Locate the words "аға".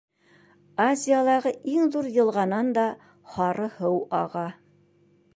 4.21-4.47